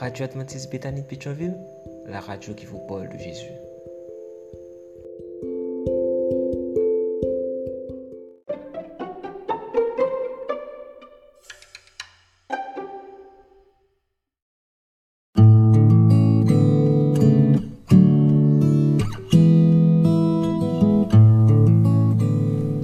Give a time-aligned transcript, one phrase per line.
[0.00, 1.56] Radio Adventiste Bethany de
[2.06, 3.50] la radio qui vous parle de Jésus.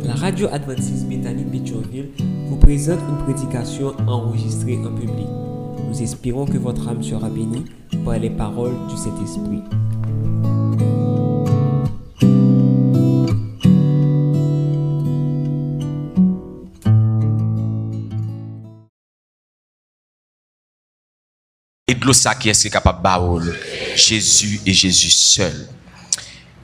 [0.04, 2.10] La radio Adventiste Bethany de
[2.48, 5.28] vous présente une prédication enregistrée en public.
[5.94, 7.66] Nous espérons que votre âme sera bénie
[8.04, 9.62] par les paroles du Saint-Esprit.
[21.86, 23.54] Et de l'eau qui est capable de.
[23.94, 25.68] Jésus et Jésus seul.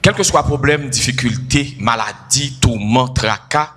[0.01, 3.75] Quel que soit problème, difficulté, maladie, tourment, tracas,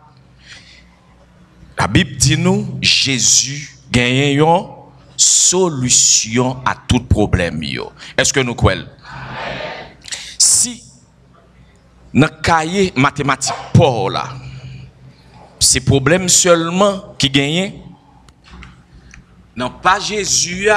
[1.79, 4.17] la Bible dit nous, Jésus gagne
[5.17, 7.63] solution à tout problème.
[8.17, 8.87] Est-ce que nous croyons?
[10.39, 10.83] Si,
[12.13, 14.29] dans le cahier mathématique pour là,
[15.87, 17.73] problème seulement qui gagne,
[19.57, 20.69] non pas Jésus,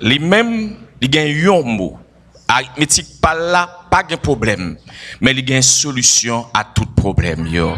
[0.00, 1.98] lui-même, il gagne un mot.
[2.46, 4.76] Arithmétique pas là, pas de problème.
[5.20, 7.46] Mais il y a une solution à tout problème.
[7.46, 7.74] yo.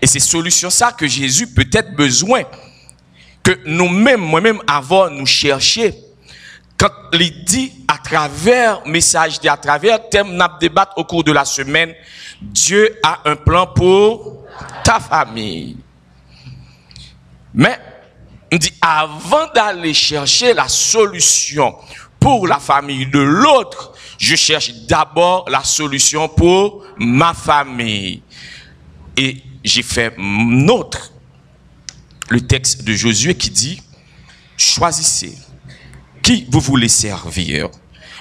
[0.00, 2.42] Et c'est solution ça que Jésus peut-être besoin
[3.42, 5.94] que nous-mêmes, moi-même, avant nous chercher.
[6.76, 10.58] Quand il dit à travers message, à travers thème n'a
[10.96, 11.94] au cours de la semaine,
[12.40, 14.44] Dieu a un plan pour
[14.84, 15.76] ta famille.
[17.54, 17.78] Mais,
[18.50, 21.74] on dit, avant d'aller chercher la solution
[22.18, 28.22] pour la famille de l'autre, je cherche d'abord la solution pour ma famille.
[29.16, 31.11] Et j'ai fait nôtre
[32.30, 33.82] le texte de Josué qui dit,
[34.56, 35.36] choisissez
[36.22, 37.68] qui vous voulez servir,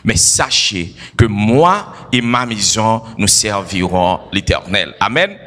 [0.03, 4.95] mais sachez que moi et ma maison, nous servirons l'éternel.
[4.99, 5.37] Amen.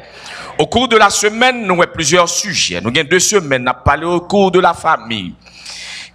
[0.57, 2.79] Au cours de la semaine, nous avons plusieurs sujets.
[2.79, 5.33] Nous avons deux semaines à parler au cours de la famille.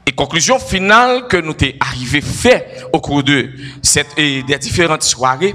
[0.06, 3.50] Et conclusion finale que nous t'es arrivé fait au cours de
[3.82, 5.54] cette, et des différentes soirées,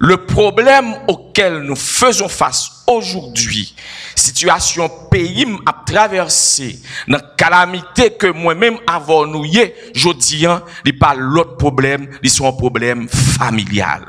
[0.00, 3.74] le problème auquel nous faisons face aujourd'hui,
[4.14, 10.46] situation pays à traverser, la calamité que moi-même avons nous je dis,
[10.86, 14.06] il pas l'autre problème, sont un problème familial.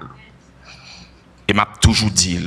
[1.50, 2.40] Et m'a toujours dit,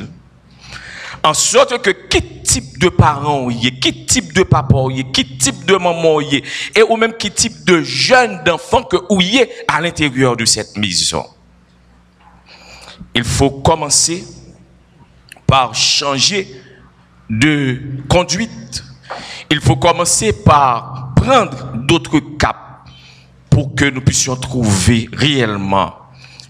[1.23, 4.79] en sorte que qui type de parents qui type de papa
[5.13, 6.43] qui type de maman est,
[6.75, 8.97] et ou même qui type de jeune d'enfant que
[9.37, 11.27] est à l'intérieur de cette maison.
[13.15, 14.25] Il faut commencer
[15.47, 16.49] par changer
[17.31, 18.85] de conduite.
[19.51, 22.59] Il faut commencer par prendre d'autres caps
[23.51, 25.95] pour que nous puissions trouver réellement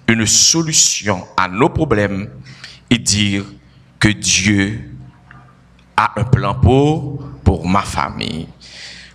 [0.09, 2.31] une solution à nos problèmes
[2.91, 3.45] et dire
[3.99, 4.91] que Dieu
[5.97, 7.21] a un plan pour,
[7.67, 8.47] ma famille.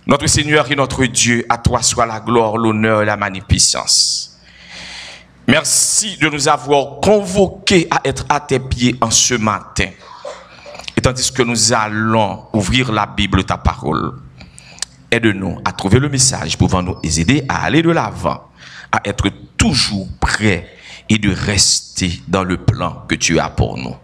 [0.06, 4.29] Notre Seigneur et notre Dieu, à toi soit la gloire, l'honneur et la magnificence.
[5.50, 9.88] Merci de nous avoir convoqués à être à tes pieds en ce matin.
[10.96, 14.12] Et tandis que nous allons ouvrir la Bible, ta parole,
[15.10, 18.48] aide-nous à trouver le message pouvant nous aider à aller de l'avant,
[18.92, 20.68] à être toujours prêts
[21.08, 23.96] et de rester dans le plan que tu as pour nous.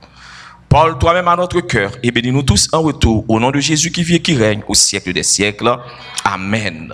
[0.69, 4.03] Parle toi-même à notre cœur et bénis-nous tous en retour au nom de Jésus qui
[4.03, 5.79] vit et qui règne au siècle des siècles.
[6.25, 6.93] Amen.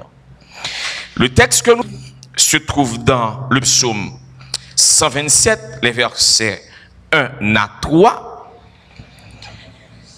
[1.16, 1.86] Le texte que nous
[2.36, 4.10] se trouve dans le psaume
[4.77, 6.62] 127, les versets
[7.12, 8.53] 1 à 3.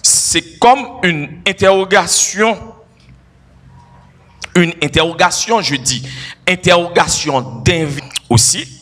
[0.01, 2.73] C'est comme une interrogation.
[4.55, 6.07] Une interrogation, je dis,
[6.47, 8.81] interrogation d'invite aussi.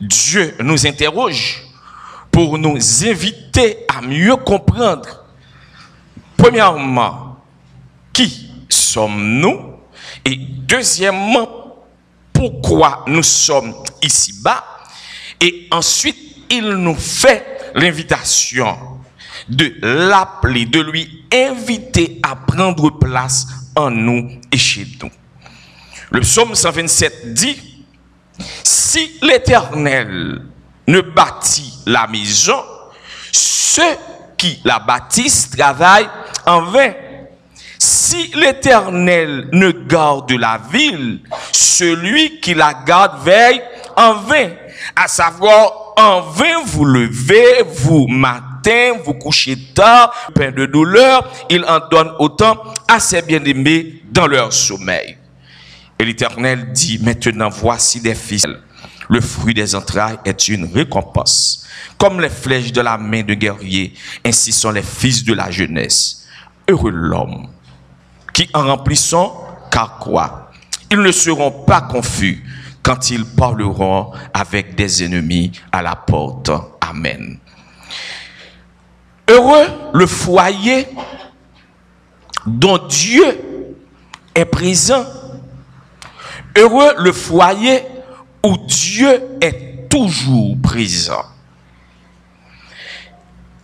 [0.00, 1.64] Dieu nous interroge
[2.30, 5.24] pour nous inviter à mieux comprendre,
[6.36, 7.38] premièrement,
[8.12, 9.74] qui sommes-nous?
[10.24, 11.84] Et deuxièmement,
[12.32, 14.64] pourquoi nous sommes ici-bas?
[15.44, 16.16] Et ensuite
[16.48, 17.44] il nous fait
[17.74, 18.76] l'invitation
[19.46, 23.46] de l'appeler, de lui inviter à prendre place
[23.76, 25.10] en nous et chez nous.
[26.10, 27.84] Le psaume 127 dit,
[28.62, 30.40] si l'Éternel
[30.86, 32.62] ne bâtit la maison,
[33.30, 33.96] ceux
[34.38, 36.08] qui la bâtissent travaillent
[36.46, 36.92] en vain.
[37.78, 41.20] Si l'Éternel ne garde la ville,
[41.52, 43.62] celui qui la garde veille
[43.96, 44.50] en vain.
[44.96, 51.64] À savoir, en vain vous levez, vous matin, vous couchez tard, pain de douleur, il
[51.64, 52.58] en donne autant
[52.88, 55.16] à ses bien-aimés dans leur sommeil.
[55.98, 58.44] Et l'Éternel dit, maintenant voici des fils.
[59.08, 61.66] Le fruit des entrailles est une récompense.
[61.98, 63.94] Comme les flèches de la main de guerrier,
[64.24, 66.26] ainsi sont les fils de la jeunesse.
[66.68, 67.48] Heureux l'homme
[68.32, 70.50] qui en remplissant, car quoi?
[70.90, 72.44] Ils ne seront pas confus
[72.84, 76.50] quand ils parleront avec des ennemis à la porte.
[76.80, 77.38] Amen.
[79.28, 80.86] Heureux le foyer
[82.46, 83.24] dont Dieu
[84.34, 85.04] est présent.
[86.56, 87.82] Heureux le foyer
[88.44, 91.24] où Dieu est toujours présent.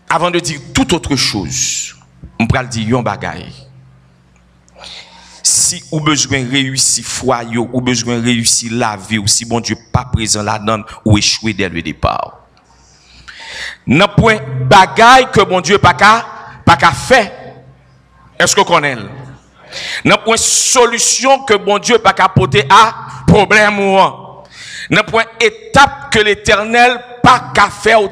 [0.08, 1.94] Avant de dire toute autre chose,
[2.38, 3.69] on peut dire bagaille.
[5.42, 10.04] Si ou besoin réussir foyer, ou besoin réussir la vie, ou si bon Dieu pas
[10.04, 12.40] présent là-dedans, ou échouer dès le départ.
[13.86, 14.38] N'a point
[14.68, 17.32] bagaille que bon Dieu pas pas faire.
[18.38, 18.96] Est-ce que connaît
[20.04, 22.94] N'a point solution que bon Dieu pas qu'à porter à
[23.26, 23.98] problème ou
[24.90, 28.08] N'a point étape que l'Éternel pas qu'à faire ou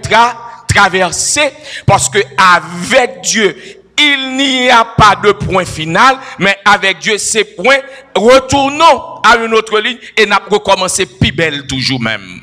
[0.67, 1.53] traverser
[1.87, 7.45] parce que avec Dieu il n'y a pas de point final, mais avec Dieu, c'est
[7.45, 7.79] point.
[8.15, 12.43] Retournons à une autre ligne et n'a recommencé plus belle toujours même.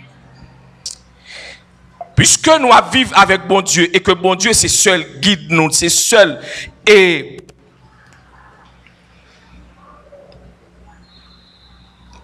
[2.16, 5.90] Puisque nous vivons avec bon Dieu et que bon Dieu, c'est seul guide nous, c'est
[5.90, 6.40] seul
[6.88, 7.38] et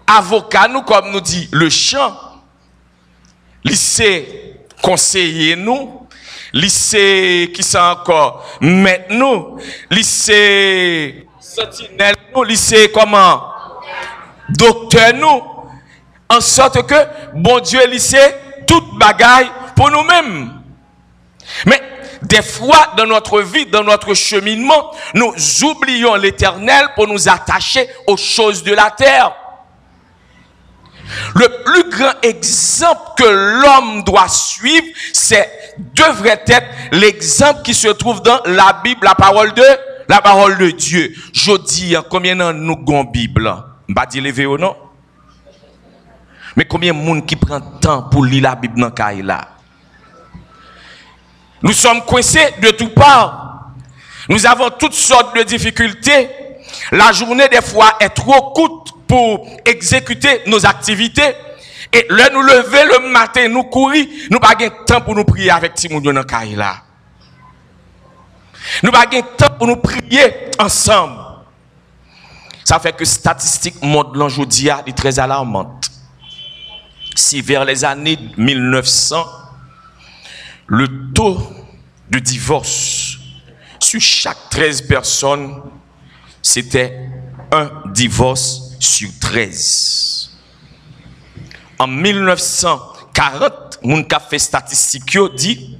[0.06, 2.16] avocat nous, comme nous dit le chant,
[3.64, 6.01] lycée conseiller nous,
[6.52, 8.44] lycée qui sont encore?
[8.60, 9.56] Maintenant,
[9.90, 13.44] lycée sentinelle nous, lycée comment?
[14.48, 15.42] Docteur nous,
[16.28, 16.94] en sorte que
[17.34, 18.34] bon Dieu lycée
[18.66, 20.62] toute bagaille pour nous-mêmes.
[21.66, 21.82] Mais
[22.22, 25.34] des fois, dans notre vie, dans notre cheminement, nous
[25.64, 29.34] oublions l'éternel pour nous attacher aux choses de la terre.
[31.34, 35.48] Le plus grand exemple que l'homme doit suivre, c'est
[35.94, 39.64] devrait être l'exemple qui se trouve dans la Bible, la parole de
[40.08, 41.14] la parole de Dieu.
[41.32, 43.52] Je dis hein, combien de nous avons Bible?
[43.94, 44.76] Pas dire lever ou non?
[46.56, 48.92] Mais combien de monde qui prend temps pour lire la Bible dans
[49.24, 49.48] là?
[51.62, 53.70] Nous sommes coincés de toutes parts.
[54.28, 56.28] Nous avons toutes sortes de difficultés.
[56.90, 61.34] La journée des fois est trop courte pour exécuter nos activités.
[61.92, 65.50] Et là, nous lever le matin, nous courir, nous pas de temps pour nous prier
[65.50, 66.76] avec Timoun dans là.
[68.82, 71.20] Nous pas de temps pour nous prier ensemble.
[72.64, 75.90] Ça fait que statistique monde l'aujourd'hui est très alarmante.
[77.14, 79.26] Si vers les années 1900,
[80.68, 81.36] le taux
[82.08, 83.18] de divorce
[83.78, 85.60] sur chaque 13 personnes,
[86.40, 87.10] c'était
[87.50, 90.30] un divorce sur 13.
[91.78, 95.78] En 1940, mon café statistique dit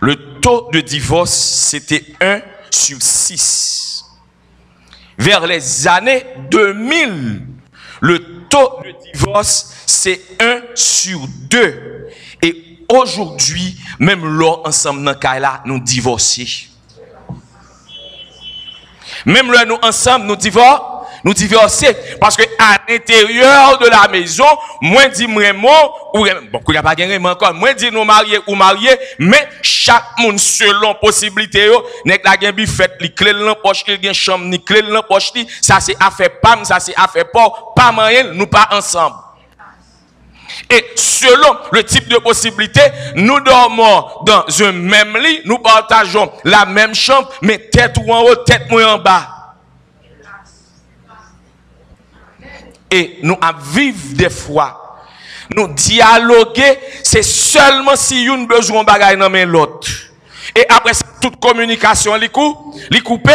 [0.00, 2.40] le taux de divorce c'était 1
[2.70, 4.04] sur 6.
[5.18, 7.46] Vers les années 2000,
[8.00, 8.18] le
[8.48, 11.20] taux de divorce c'est 1 sur
[11.50, 12.08] 2.
[12.42, 16.44] Et aujourd'hui, même là, ensemble dans là, nous divorçons.
[19.24, 20.95] Même là, nous ensemble, nous divorçons
[21.26, 21.88] nous divorcer
[22.20, 24.46] parce que à l'intérieur de la maison,
[24.80, 25.42] moins dit moi
[26.14, 29.48] ou bon, qu'il n'y a pas gagné encore, moins dit nous mariés ou mariés, mais
[29.60, 31.68] chaque monde selon possibilité
[32.06, 35.32] nek la gen bi fait li clé dans poche, il gen chambre clé dans poche
[35.60, 39.16] ça c'est affaire pam, ça c'est affaire pas, pas moyen, nous pas ensemble.
[40.70, 42.80] Et selon le type de possibilité,
[43.16, 48.22] nous dormons dans un même lit, nous partageons la même chambre, mais tête ou en
[48.22, 49.35] haut, tête ou en bas.
[52.90, 53.36] Et nous
[53.72, 54.98] vivons des fois.
[55.54, 59.88] Nous dialoguer, c'est seulement si une besoin bagaille dans l'autre.
[60.54, 62.30] Et après toute communication, les
[62.90, 63.32] les coupé.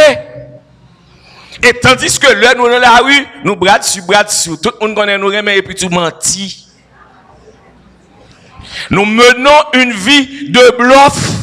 [1.63, 4.87] Et tandis que là, nous dans la rue, nous bras sur bras sur, tout le
[4.87, 6.67] monde connaît nous remet et puis tout menti.
[8.89, 11.40] Nous menons une vie de bluff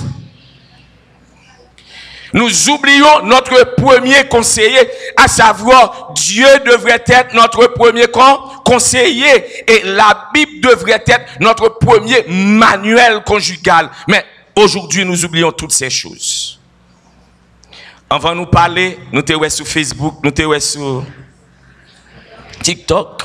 [2.32, 4.78] nous oublions notre premier conseiller,
[5.16, 8.06] à savoir Dieu devrait être notre premier
[8.64, 13.90] conseiller et la Bible devrait être notre premier manuel conjugal.
[14.06, 16.60] Mais aujourd'hui, nous oublions toutes ces choses.
[18.10, 21.04] Avant de nous parler, nous sommes sur Facebook, nous sommes sur
[22.62, 23.22] TikTok.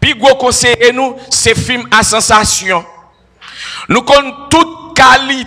[0.00, 2.84] Puis gros conseiller nous, c'est film à sensation.
[3.88, 5.46] Nous connaissons toute qualité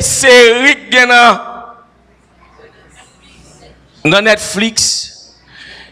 [0.00, 0.90] série
[4.04, 5.08] dans Netflix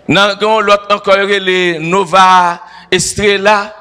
[0.09, 3.75] Nan gen l'autre encore les Nova Estrella.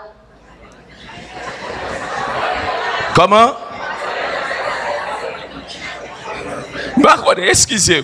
[3.13, 3.53] Comment?
[6.97, 8.03] Bah, excusez.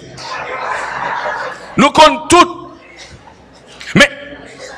[1.78, 2.61] Nous comptons tout.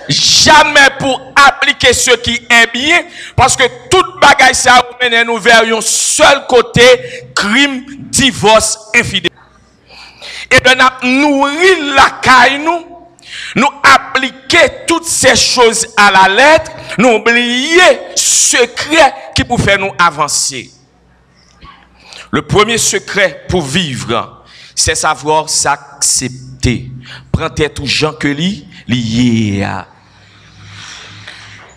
[0.08, 3.04] Mais jamais pour appliquer ce qui est bien,
[3.36, 6.82] parce que toute bagaille ça mène nous vers seul côté,
[7.36, 9.32] crime, divorce, infidèle.
[10.52, 10.58] Et
[11.04, 12.86] nous nourrir la caille, nous,
[13.56, 17.82] nous appliquer toutes ces choses à la lettre, nous oublier
[18.16, 20.70] secret qui faire nous avancer.
[22.32, 24.44] Le premier secret pour vivre,
[24.76, 26.92] c'est savoir s'accepter.
[27.32, 29.68] Prends tête aux gens que li, lié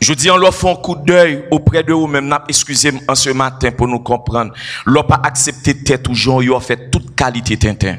[0.01, 3.89] Je dis en leur un coup d'œil auprès de vous-même, excusez-moi en ce matin pour
[3.89, 4.53] nous comprendre.
[4.85, 7.97] Leur pas accepté tête aux gens, ils ont fait toute qualité tintin.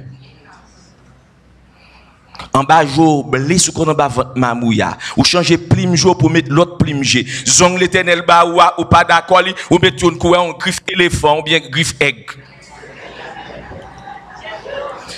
[2.54, 4.98] En bas jour blé sous en bas mamouya.
[5.16, 8.46] Ou changer plim jour pour mettre l'autre plim G zong l'éternel ba
[8.78, 12.36] ou pas d'accord ou mettre une courant en griffe éléphant ou bien griffe aigle.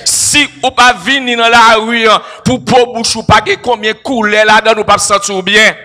[0.05, 4.43] Si ou pas venir dans la rue hein, pour pour bouche ou pas combien couler
[4.45, 5.75] là-dedans ou pas sentir bien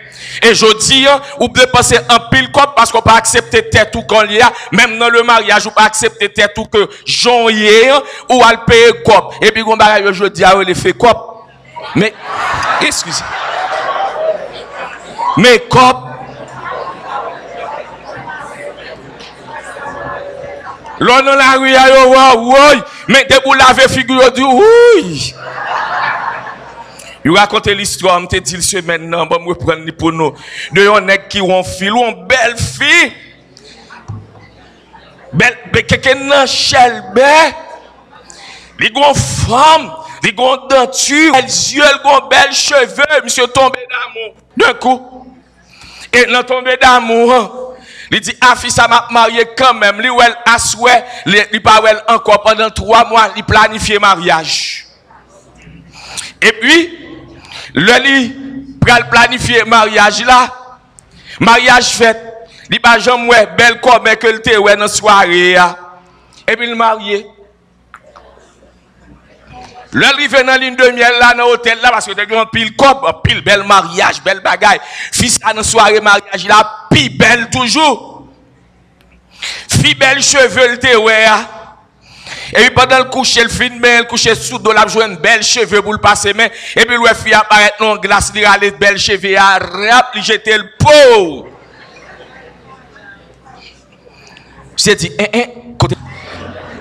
[0.43, 3.95] et je dis, hein, ou peut passer un pile cop parce qu'on pas accepter tête
[4.09, 7.49] quand il y a, même dans le mariage, ou pas accepter tête tout que j'en
[7.49, 9.35] hein, ou payer cop.
[9.41, 11.47] Et puis, on va je dis, ah, il fait cop.
[11.95, 12.13] Mais,
[12.81, 13.25] excusez.
[15.37, 16.15] Mais comme
[21.01, 21.75] L'on dans la rue,
[22.39, 25.35] oui, mais dès que vous l'avez figure, dit oui.
[27.25, 30.35] Il raconte l'histoire, te dis ce maintenant, je me prendre pour nous.
[30.73, 33.13] De un nèg qui ont fille, ou une belle fille?
[35.33, 35.57] Belle,
[35.89, 37.21] quelqu'un nan chelbe.
[38.93, 39.93] Grandes femmes.
[40.23, 44.35] Il a une denture, belles yeux, il a belles cheveux, monsieur tombé d'amour.
[44.57, 45.27] D'un coup.
[46.13, 47.75] Et dans tombé d'amour,
[48.11, 50.01] il dit, ah, fils, ça m'a marié quand même.
[50.01, 54.87] Lui, elle a souhait, il pas encore pendant trois mois, il planifié mariage.
[56.41, 56.99] Et puis,
[57.75, 58.35] le lit,
[58.81, 60.49] pour planifier mariage là,
[61.41, 62.35] mariage fait,
[62.71, 65.57] il pas jamais belle comme que le te dans la soirée.
[66.47, 67.27] Et puis, il marié.
[69.93, 72.75] Le arrivé dans ligne de miel là dans l'hôtel là parce que t'as un pile
[72.75, 74.81] cop, pile bel mariage, belle bagaille.
[75.13, 78.27] Fils à dans soirée mariage là, pi belle toujours.
[79.69, 81.27] Fi belle cheveux le ouais.
[82.55, 82.61] Hein.
[82.61, 85.83] Et puis pendant le coucher, le mais le coucher sous de la une belle cheveux
[85.83, 89.37] pour le passer mais et puis le fille apparaît dans glace, il les belles cheveux
[89.37, 91.49] à rap, il le pot.
[94.77, 95.97] J'ai dit, eh, eh, côté.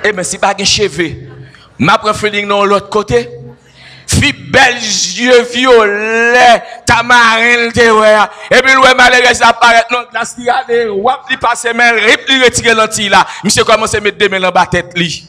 [0.04, 1.30] Eh, mais c'est pas un cheveux.
[1.78, 3.30] Ma préférée dans l'autre côté.
[4.06, 8.18] Fi belle yeux violets, tamarin te ouais.
[8.52, 11.92] Et puis ouais malheureux ça apparaît non glace qui a des wap li passe mais
[11.92, 13.26] rip li retire l'anti là.
[13.44, 15.26] Monsieur commence à mettre des mains dans la tête li.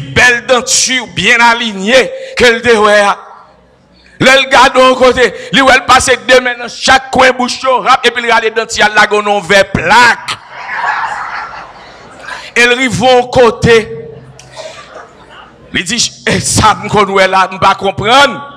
[0.00, 3.02] Belle denture bien alignée qu'elle te ouais.
[4.20, 8.32] Le garde de côté, lui elle passe deux dans chaque coin bouchon et puis il
[8.32, 10.38] regarde dentier là gon vert plaque.
[12.54, 14.02] Elle arrive au côté.
[15.74, 18.51] Il dit, eh, ça me là, comprendre.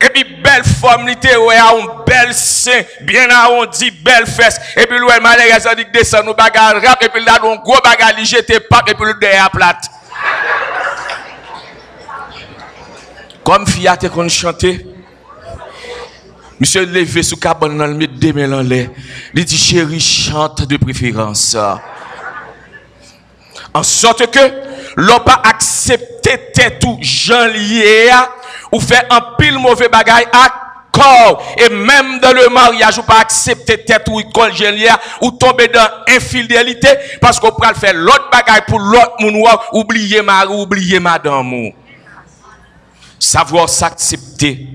[0.00, 4.60] Et puis, belle forme, il ouais, un bel sein, bien arrondi, belle fesse.
[4.76, 8.12] Et puis, ouais, malheureusement, il descend, nous bagarre rap, et puis là, un gros bagarre,
[8.18, 9.84] il jette pas, et puis le derrière plate.
[13.42, 14.86] Comme a qu'on chanter.
[16.58, 18.88] Monsieur levé sous cabane dans le milieu de l'air.
[19.34, 21.56] Il dit, chérie, chante de préférence
[23.76, 24.40] en sorte que
[24.96, 28.10] l'on pas accepté tête ou gens liés
[28.72, 30.48] ou fait un pile mauvais bagaille à
[30.92, 31.42] corps.
[31.58, 34.88] Et même dans le mariage ou pas accepter tête ou lié
[35.20, 36.88] ou tomber dans infidélité
[37.20, 39.42] parce qu'on peut faire l'autre bagaille pour l'autre moun
[39.72, 41.72] oublier mari oublier madame
[43.18, 44.68] savoir s'accepter.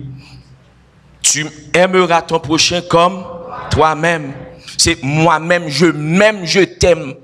[1.21, 3.23] Tu aimeras ton prochain comme
[3.69, 4.33] toi-même.
[4.77, 7.15] C'est moi-même je m'aime je t'aime.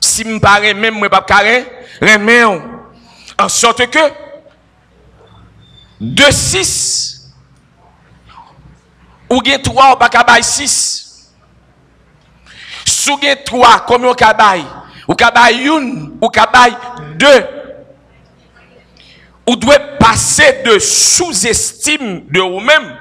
[0.00, 1.64] Si me paraît même moi pas carré,
[2.00, 3.98] remets en sorte que
[6.12, 7.32] de 6
[9.30, 11.32] ou gen 3 ou pas kabay 6
[12.84, 14.64] sou gen 3 combien ou kabay
[15.08, 16.76] ou kabay 1 ou kabay
[17.16, 17.28] 2
[19.46, 22.96] ou doit passer de sous-estime de vous-même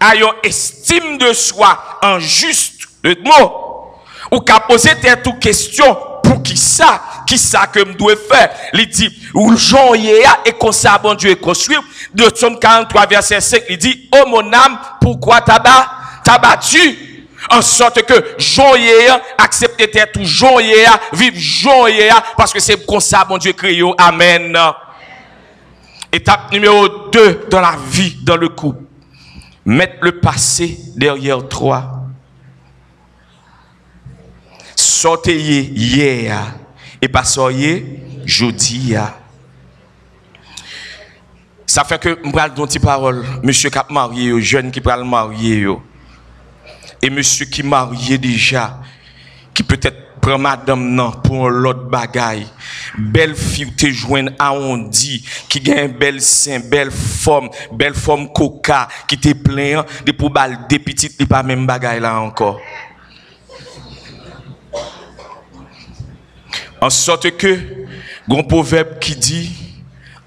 [0.00, 3.92] à une estime de soi en juste de mot.
[4.30, 4.90] Ou qu'à poser
[5.22, 8.50] toute question pour qui ça qui ça que me dois faire?
[8.72, 9.10] Il dit,
[9.56, 11.76] Jean et comme ça, bon Dieu est construit.
[12.14, 17.24] De Somme 43, verset 5, il dit, oh mon âme, pourquoi t'as battu?
[17.50, 18.72] En sorte que Jean
[19.38, 20.56] accepte d'être Jean
[21.12, 21.84] vive Jean
[22.36, 23.82] parce que c'est comme ça, bon Dieu créé.
[23.98, 24.56] Amen.
[26.12, 28.82] Étape numéro 2 dans la vie, dans le couple.
[29.64, 32.04] Mettre le passé derrière toi.
[34.74, 36.54] Sortez hier
[37.00, 38.94] et pas sortez jeudi.
[41.66, 45.66] Ça fait que je parle d'une parole, monsieur qui a marié, jeune qui parle marié,
[47.02, 48.80] et monsieur qui marié déjà,
[49.52, 52.46] qui peut-être prend madame non pour l'autre bagaille.
[52.98, 58.32] Belle fille te joindre à on dit qui gagne bel sein, belle forme, belle forme
[58.32, 60.32] coca qui te plein de pour
[60.68, 62.60] des petites pas même bagaille là encore.
[66.80, 67.58] En sorte que,
[68.28, 69.50] un proverbe qui dit,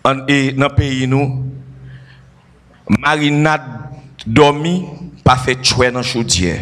[0.04, 1.46] dans le pays nous,
[2.88, 3.62] marinade
[4.26, 4.86] dormi,
[5.24, 6.62] pas fait chouette dans chaudière.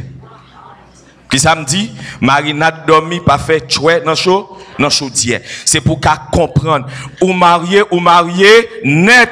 [1.30, 1.92] Qui ça me dit?
[2.22, 5.42] Marinade dormi, pas fait chouette dans chaud, dans chaudière.
[5.66, 6.88] C'est pour qu'à comprendre,
[7.22, 8.48] ou marié, ou marié,
[8.84, 9.30] net.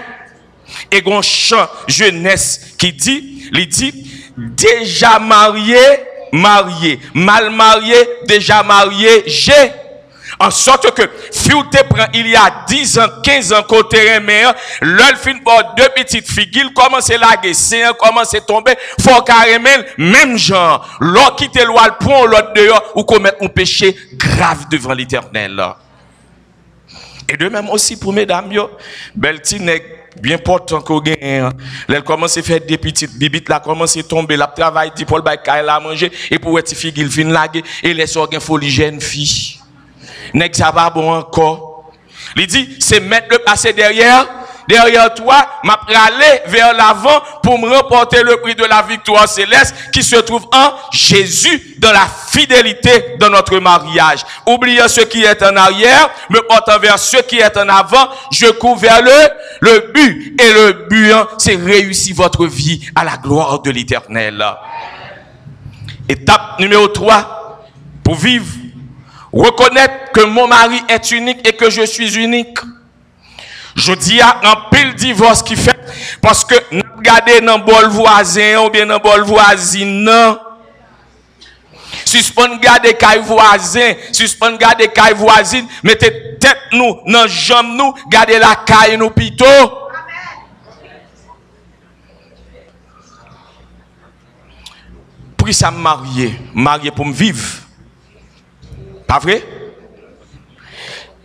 [0.91, 5.77] Et un chant jeunesse qui dit, il dit, déjà marié,
[6.31, 7.95] marié, mal marié,
[8.27, 9.84] déjà marié, j'ai.
[10.39, 15.15] En sorte que, te prend il y a 10 ans, 15 ans, côté terrain l'œil
[15.15, 20.37] fin pour deux petites il commence à laguer, c'est commence à tomber, faut carrément, même
[20.37, 24.93] genre, l'autre qui te loin, le point, l'autre dehors, ou commettre un péché grave devant
[24.93, 25.61] l'éternel.
[27.27, 28.69] Et de même aussi pour mesdames, yo,
[29.15, 29.41] belle
[30.21, 31.49] bien portant qu'on gagne.
[31.87, 35.23] Elle commence à faire des petites bibites, là commence à tomber, la travail, pour le
[35.23, 38.99] bail, la manger, et pour être fille, il fin laguer, et les organes folie jeune
[38.99, 39.59] fille
[40.33, 41.75] n'est ça pas bon encore.
[42.35, 44.27] Il dit, c'est mettre le passé derrière,
[44.67, 49.73] derrière toi, m'a aller vers l'avant pour me remporter le prix de la victoire céleste
[49.93, 54.25] qui se trouve en Jésus dans la fidélité de notre mariage.
[54.45, 58.47] Oubliez ce qui est en arrière, me portant vers ce qui est en avant, je
[58.47, 59.29] cours vers le,
[59.61, 60.41] le but.
[60.41, 64.43] Et le but, c'est réussir votre vie à la gloire de l'éternel.
[66.09, 67.61] Étape numéro 3,
[68.03, 68.45] pour vivre
[69.35, 72.57] reconnaître que mon mari est unique et que je suis unique.
[73.75, 75.77] Je dis à un pile divorce qui fait
[76.21, 76.55] parce que
[76.97, 80.09] regardons dans bol voisin ou bien dans bol voisine.
[82.05, 88.39] Suspend garder caille voisin, suspend garder caille voisine, mettez tête nous dans jambe nous, gardez
[88.39, 89.45] la caille nous plutôt.
[95.35, 97.64] Pour ça marier, marier pour me vivre.
[99.07, 99.43] Pas vrai?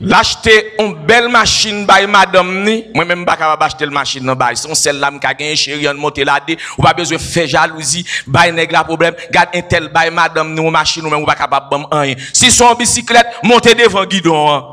[0.03, 4.35] L'acheter une belle machine by madame ni, moi même pas capable acheter la machine non
[4.35, 4.57] bail.
[4.57, 8.07] Son celle là m'ka gagner chéri on monter là dedans ou pas besoin faire jalousie,
[8.27, 11.27] bail nèg la problème, garde un tel bail madame ni ou machine ou même ou
[11.27, 12.15] pas capable bam rien.
[12.33, 14.51] Si son bicyclette, montez devant guidon.
[14.51, 14.65] Hein.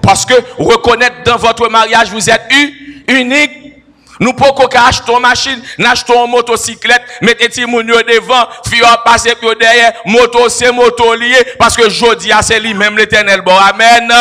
[0.00, 2.52] Parce que reconnaître dans votre mariage vous êtes
[3.08, 3.61] unique
[4.22, 9.94] nous pouvons acheter une machine, acheter une motocyclette, mettre des moun devant, fille passer derrière,
[10.06, 13.56] moto c'est moto lié, parce que jodi c'est lui même l'éternel bon.
[13.56, 14.12] Amen.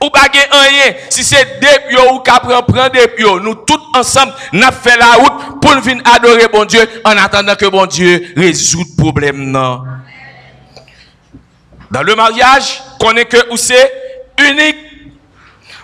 [0.00, 4.62] Ou pas rien, si c'est des pions ou prendre des pions, nous tous ensemble, nous
[4.62, 9.02] fait la route pour venir adorer bon Dieu, en attendant que bon Dieu résout le
[9.02, 9.50] problème.
[9.50, 9.82] Non.
[11.90, 13.92] Dans le mariage, connaît que où c'est
[14.38, 14.93] unique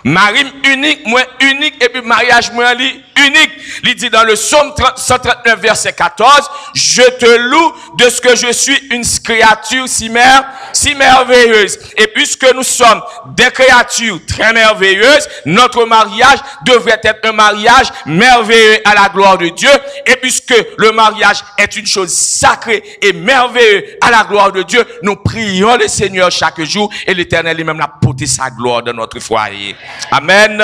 [0.03, 3.51] Marie unique, moi unique, et puis mariage moi unique.
[3.83, 8.51] Il dit dans le psaume 139, verset 14, je te loue de ce que je
[8.51, 11.77] suis une créature si, mer, si merveilleuse.
[11.97, 13.01] Et puisque nous sommes
[13.35, 19.49] des créatures très merveilleuses, notre mariage devrait être un mariage merveilleux à la gloire de
[19.49, 19.69] Dieu.
[20.05, 24.83] Et puisque le mariage est une chose sacrée et merveilleuse à la gloire de Dieu,
[25.03, 29.19] nous prions le Seigneur chaque jour et l'éternel lui-même a porté sa gloire dans notre
[29.19, 29.75] foyer.
[30.11, 30.61] Amen.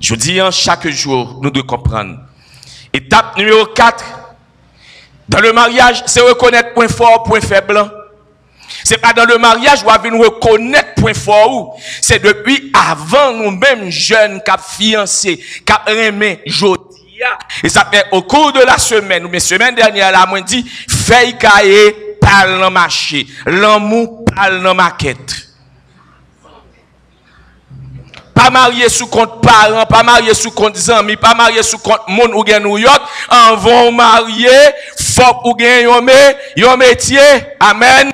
[0.00, 2.18] Je dis, hein, chaque jour, nous devons comprendre.
[2.92, 4.04] Étape numéro 4.
[5.28, 7.90] Dans le mariage, c'est reconnaître point fort, point faible.
[8.84, 11.76] C'est pas dans le mariage où on reconnaître point fort.
[12.00, 17.38] C'est depuis avant nous-mêmes jeunes, cap fiancés, cap aimé, jodia.
[17.62, 20.64] Et ça fait au cours de la semaine, ou bien semaine dernière, là, moi dit,
[20.88, 23.26] feuille cahier, parle dans marché.
[23.46, 25.47] L'amour parle dans maquette
[28.38, 32.30] pas marié sous compte parents, pas marié sous compte amis, pas marié sous compte monde
[32.34, 34.48] ou New York, en vont marier
[34.96, 36.06] faut ou gagner yon,
[36.56, 37.18] yon métier.
[37.58, 38.12] Amen.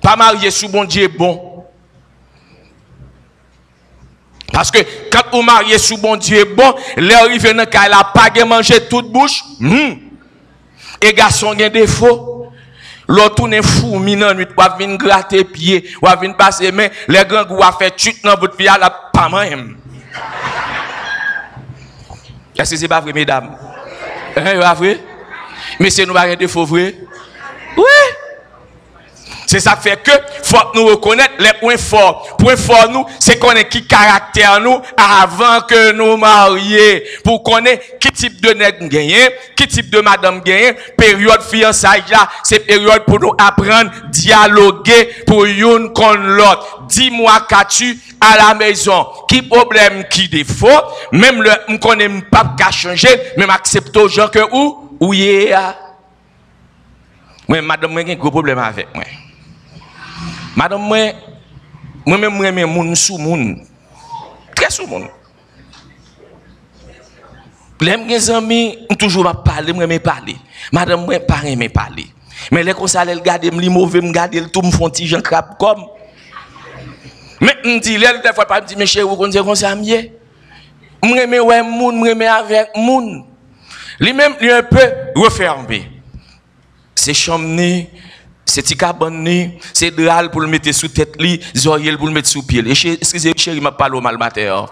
[0.00, 1.64] Pas marié sous bon Dieu bon.
[4.52, 4.78] Parce que
[5.10, 9.10] quand vous mariez sous bon Dieu bon, l'arrivée dans cas la pas gen manger toute
[9.10, 9.42] bouche.
[9.58, 9.94] hmm.
[11.00, 12.43] Et garçon gen défaut.
[13.06, 17.44] L'autre tourne fou, minan nuit, ou vin gratter pied, ou vin passer main, les grands
[17.50, 19.76] ou fait chute dans votre vie, la pas même.
[22.56, 23.56] Est-ce que c'est pas vrai, mesdames?
[24.36, 25.00] Hein, c'est vrai?
[25.78, 26.94] Mais c'est nous pas défaut vrai?
[27.76, 27.84] Oui.
[29.54, 30.10] C'est ça fait que
[30.42, 32.36] faut nous reconnaître les points forts.
[32.38, 37.00] Point fort nous, c'est connaître qui caractère nous avant que nous marions.
[37.22, 39.20] Pour connaître qui type de nègre gagné,
[39.54, 45.44] qui type de madame gagné, période fiançailles là, c'est période pour nous apprendre, dialoguer pour
[45.44, 46.80] une contre l'autre.
[46.88, 49.06] Dis-moi qu'as-tu à la maison?
[49.28, 50.66] Qui problème, qui défaut?
[51.12, 54.96] Même le, on connaît pas qu'à changer, même accepter aux gens que où?
[54.98, 55.54] Où y est?
[57.46, 59.04] Moi, madame, j'ai un gros problème avec moi.
[60.56, 61.20] Madame mwen,
[62.06, 63.54] mwen mwen mwen mwen moun sou moun.
[64.54, 65.08] Tre sou moun.
[67.78, 70.36] Plem gen zami, mwen toujou mwen pale, mwen mwen pale.
[70.72, 72.06] Madame mwen pare mwen pale.
[72.52, 74.72] Men lè kon sa lè l gade m li mouve m gade l tou m
[74.74, 75.86] fonti jen krap kom.
[77.40, 79.42] Men m di lè l te fwa pa m di me chè ou kon se
[79.44, 80.02] kon se amye.
[81.04, 83.24] M reme wè moun, m reme avèk moun.
[84.02, 85.82] Li mèm li un peu refermbe.
[86.98, 87.86] Se chomne,
[88.46, 92.28] c'est petit cabane c'est drap pour le mettre sous tête li, zoyel pour le mettre
[92.28, 92.62] sous pied.
[92.66, 94.66] Excusez chéri m'a parlé au mal matin.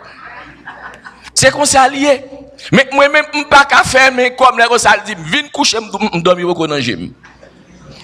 [1.34, 2.24] C'est comme ça lié.
[2.70, 6.20] Mais moi-même, je ne pas qu'à faire, mais comme les ça dit, viens coucher, je
[6.20, 6.78] dormir au dans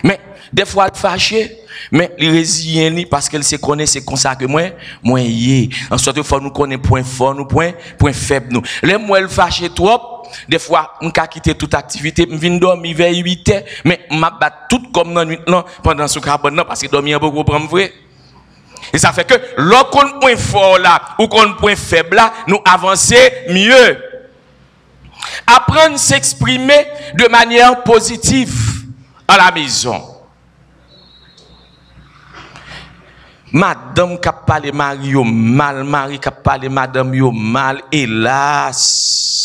[0.02, 0.18] Mais
[0.52, 1.58] des fois, fâché,
[1.92, 4.62] mais il résilient parce qu'elle se connaît, c'est comme ça que moi,
[5.02, 8.62] moi, y En sorte, faut nous connaître point fort, nous, point, point faible, nous.
[8.82, 10.17] Les moi, elle fâché trop,
[10.48, 14.52] des fois, vais quitter toute activité, je viens dormir vers 8 heures, mais je bat
[14.68, 15.38] tout comme dans nuit,
[15.82, 17.92] pendant ce cabane, parce que dormir beaucoup, pour vrai.
[18.92, 23.32] Et ça fait que lorsqu'on point fort là ou qu'on point faible là, nous avancer
[23.50, 24.04] mieux.
[25.46, 28.54] Apprendre à s'exprimer de manière positive
[29.26, 30.02] à la maison.
[33.50, 39.37] Madame qui a parlé mari yo mal, mari qui a parlé madame yo mal, hélas.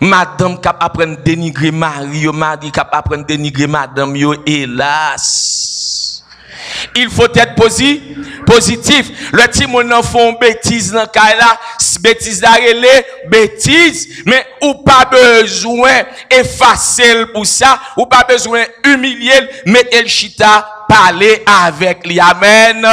[0.00, 6.22] Madame qui a apprendre dénigrer mari yo, mari qui a apprendre dénigrer madame yo, hélas.
[6.96, 8.00] Il faut être posi
[8.46, 9.32] positif.
[9.32, 11.58] Le petit nan font bêtise dans là,
[12.00, 12.50] bêtise là
[13.28, 20.84] bêtise, mais ou pas besoin effacer pour ça, ou pas besoin humilier, mettre le chita
[20.88, 22.20] parler avec lui.
[22.20, 22.86] Amen.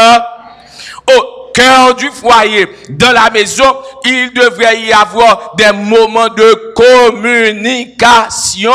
[1.53, 3.63] Cœur du foyer, dans la maison,
[4.05, 6.73] il devrait y avoir des moments de
[7.11, 8.71] communication.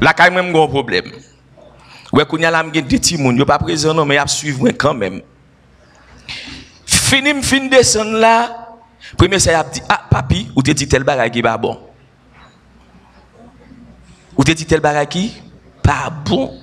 [0.00, 1.10] Là, quand même, un problème.
[2.12, 4.68] Ouais, qu'on y a là, des petits moun, pas présent non, mais y a suivre
[4.70, 5.22] quand même.
[6.84, 8.76] Fini fin descendre là,
[9.16, 11.78] premier y a dit ah papi, ou te dit tel bagay qui pas bon?
[14.36, 15.32] Ou te dit tel bagay qui
[15.82, 16.58] pas bon?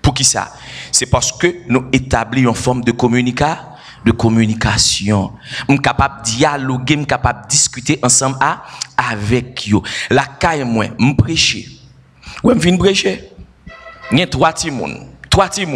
[0.00, 0.52] Pour qui ça?
[0.90, 3.71] C'est parce que nous établissons une forme de communication
[4.04, 5.32] de communication.
[5.68, 8.36] Je suis capable de dialoguer, je suis capable de discuter ensemble
[8.96, 9.82] avec vous.
[10.10, 11.68] La caille, moi, je prêcher.
[12.42, 13.30] Ouais, je viens prêcher?
[14.10, 14.72] Il y a trois petits.
[15.30, 15.66] Trois petits.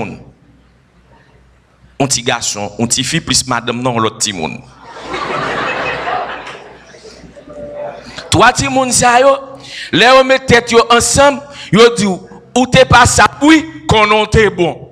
[1.98, 4.60] Un petit garçon, un petit fille, plus madame, non, l'autre petit moun.
[8.30, 9.28] Trois petits moun, ça yo.
[9.92, 11.40] Les met tête ensemble,
[11.72, 14.85] yo dit, ou t'es pas ça, oui, qu'on on t'est bon.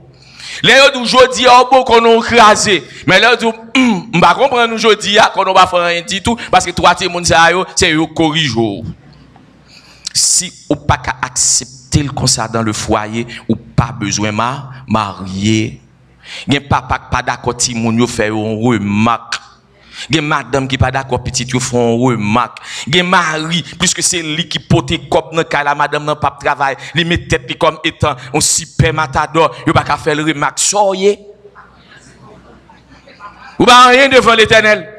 [0.62, 2.84] Les dit, jodi, oh bon, qu'on on crasé.
[3.06, 6.64] Mais là, dit, hum, m'ba comprendre aujourd'hui, qu'on on va faire rien du tout, parce
[6.64, 8.56] que petits moun, ça yo, c'est yo corrige.
[10.12, 14.36] Si ou pas qu'à accepter le concert dans le foyer, ou pas besoin de
[14.88, 15.80] marier.
[16.48, 18.30] Gen papa qui pas d'accord ti moun yo fait
[19.94, 20.12] remarque.
[20.12, 22.59] Gen madame qui pas d'accord petit yo font remarque.
[22.90, 27.04] Gen mari puisque c'est lui qui pote cop dans la madame nan pas travail, li
[27.04, 31.18] met tête comme étant un super matador, yo pas qu'à faire remarque soyez.
[33.59, 34.93] Ou pas rien devant l'éternel.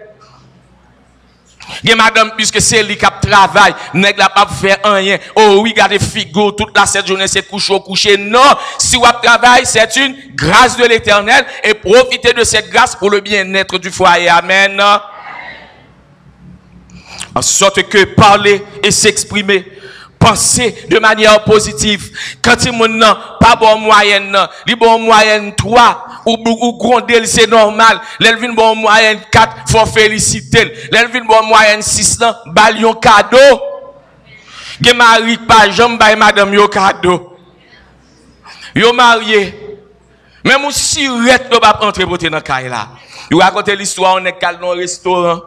[1.84, 5.18] Gen madame, puisque c'est lui qui travaille, nèg la pas faire rien.
[5.36, 8.18] Oh oui, regardez figo, toute la cette journée c'est coucher au coucher.
[8.18, 13.10] Non, si vous travaille, c'est une grâce de l'éternel et profitez de cette grâce pour
[13.10, 14.30] le bien-être du foyer.
[14.30, 14.82] Amen.
[17.34, 19.66] En sorte que parler et s'exprimer
[20.20, 22.12] penser de manière positive.
[22.42, 28.00] Quand il n'a pas bon moyenne, il bon moyenne 3 ou, ou gronder, c'est normal.
[28.20, 30.74] L'elvin bon moyenne 4, faut féliciter.
[30.92, 33.62] L'elvin bon moyenne 6, balion cadeau.
[34.82, 37.38] Gen mari pas jambe bay madame yo cadeau.
[38.76, 39.54] Yo marié.
[40.44, 42.90] Même si ret yo pas entrer pour dans caille là.
[43.32, 45.42] Yo raconte l'histoire on est calme dans restaurant.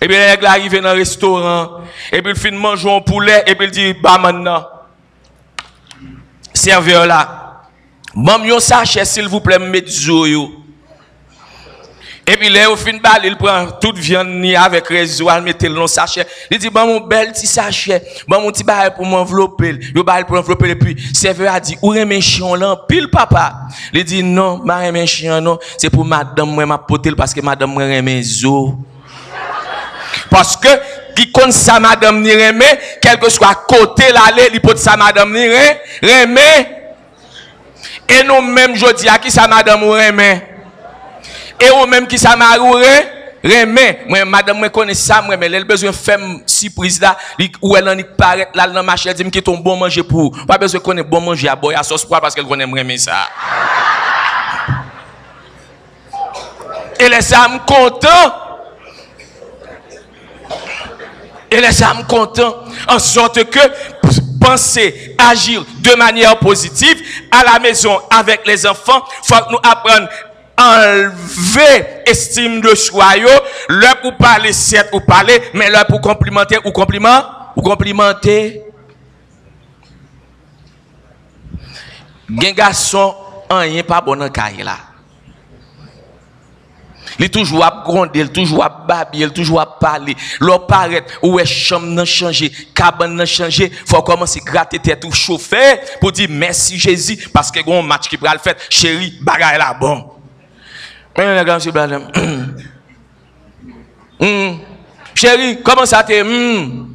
[0.00, 3.54] Et puis, il arrive dans le restaurant, et puis il finit manger un poulet, et
[3.54, 4.66] puis il dit, bah maintenant,
[6.54, 7.62] serveur là,
[8.14, 10.60] bon, yon sachet, s'il vous plaît, mettez yo.
[12.26, 15.86] Et puis là, au fin de il prend toute viande avec réseau, il met le
[15.88, 16.24] sachet.
[16.48, 19.80] Il dit, bon, mon bel petit sachet, bon, mon petit bail pour m'envelopper.
[19.94, 20.70] Il bail pour m'envelopper.
[20.70, 22.76] Et puis, serveur a dit, où est mes chiens là?
[22.88, 23.62] Pile papa.
[23.92, 27.40] Il dit, non, ma mes chien non, c'est pour madame, moi, ma potel, parce que
[27.40, 28.74] madame, moi, mes os.
[30.30, 30.68] Parce que,
[31.14, 32.66] qui compte sa madame ni remé,
[33.02, 35.48] quel que soit côté l'aller, peut sa madame ni
[36.02, 36.80] remé.
[38.08, 40.42] Et nous même je dis à qui sa madame ou remé.
[41.60, 42.72] Et ou même qui sa marou
[43.42, 43.98] remé.
[44.06, 47.16] Moi, madame, moi connais ça, moi, mais elle a besoin de faire surprise là,
[47.62, 50.36] où elle en paraît là dans ma chair, dit qui ton bon manger pour.
[50.46, 53.28] Pas besoin de connaître bon manger à boire à sauce parce qu'elle connaît remé ça.
[56.98, 58.49] Et les âmes content
[61.50, 63.60] et les âmes contents, en sorte que
[64.40, 66.96] penser, agir de manière positive
[67.30, 70.08] à la maison avec les enfants, faut que nous apprenions
[70.60, 73.14] enlever estime de soi,
[73.68, 77.22] là pour parler, certes ou parler, mais là pour complimenter ou compliment,
[77.56, 78.62] ou complimenter.
[82.28, 83.14] Gen garçon,
[83.50, 84.30] rien pas bon dans
[84.62, 84.89] là.
[87.20, 90.16] Il toujours à gronder, il toujours à babiller, il toujours à parler.
[90.40, 93.70] L'on paraît, où est chambre n'a changé, cabane n'a changé.
[93.86, 98.08] Faut commencer à gratter tête ou chauffer pour dire merci Jésus parce que un match
[98.08, 100.10] qui prend le fait, chérie, bagaille là bon.
[105.14, 106.22] Chérie, comment ça t'est?
[106.22, 106.89] Hum.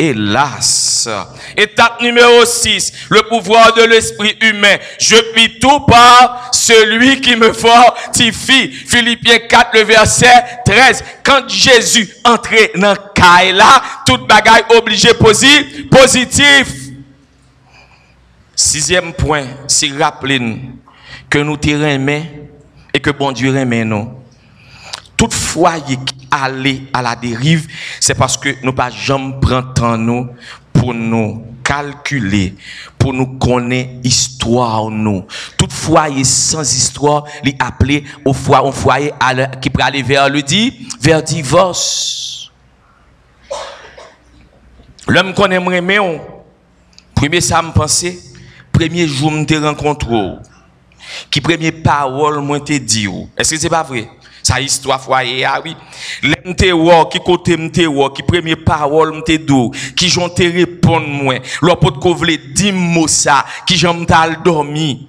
[0.00, 1.08] Hélas.
[1.56, 4.76] Étape numéro 6, le pouvoir de l'esprit humain.
[5.00, 8.70] Je puis tout par celui qui me fortifie.
[8.70, 11.04] Philippiens 4, le verset 13.
[11.24, 16.68] Quand Jésus entrait dans Kaila, toute bagaille obligée positif.
[18.54, 20.60] Sixième point, c'est rappeler
[21.28, 21.58] que nous
[22.94, 24.12] et que bon Dieu remet nous.
[25.16, 25.74] Toutefois,
[26.30, 27.68] aller à la dérive,
[28.00, 30.28] c'est parce que nous pas jamais prendre temps nous
[30.72, 32.54] pour nous calculer,
[32.98, 35.26] pour nous connaître histoire nous.
[35.58, 39.12] Tout foyer sans histoire, les appeler au foyer, un foyer
[39.60, 42.50] qui peut aller vers le dit, vers divorce.
[45.06, 46.20] L'homme qu'on aimerait mais on,
[47.14, 48.18] premier ça me pensait,
[48.72, 50.36] premier jour me rencontré,
[51.30, 54.08] qui premier parole moi te dit, est-ce que c'est pas vrai?
[54.48, 55.76] Sa histoire foyer ah oui.
[56.22, 61.34] L'mte qui côté m'te wo qui premier parole m'te dou qui j'ont te répondre moi
[61.60, 65.06] l'opot ko vle di mots ça qui j'ont t'al dormi.